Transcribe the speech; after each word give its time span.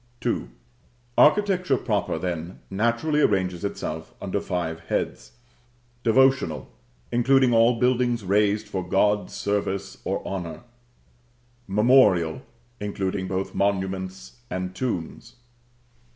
II. 0.25 0.47
Architecture 1.15 1.77
proper, 1.77 2.17
then, 2.17 2.57
naturally 2.71 3.21
arranges 3.21 3.63
itself 3.63 4.15
under 4.19 4.41
five 4.41 4.79
heads: 4.87 5.33
Devotional; 6.01 6.71
including 7.11 7.53
all 7.53 7.79
buildings 7.79 8.23
raised 8.25 8.67
for 8.67 8.83
God's 8.83 9.35
service 9.35 9.99
or 10.03 10.27
honor. 10.27 10.61
Memorial; 11.67 12.41
including 12.79 13.27
both 13.27 13.53
monuments 13.53 14.37
and 14.49 14.73
tombs. 14.73 15.35